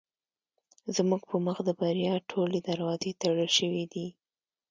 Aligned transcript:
زموږ 0.95 1.21
په 1.29 1.37
مخ 1.45 1.57
د 1.65 1.69
بریا 1.79 2.13
ټولې 2.31 2.59
دروازې 2.69 3.11
تړل 3.21 3.49
شوې 3.57 3.83
دي. 3.93 4.07